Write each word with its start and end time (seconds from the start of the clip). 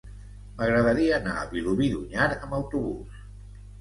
M'agradaria 0.61 1.19
anar 1.19 1.35
a 1.41 1.45
Vilobí 1.53 1.91
d'Onyar 1.93 2.31
amb 2.39 2.59
autobús. 2.61 3.21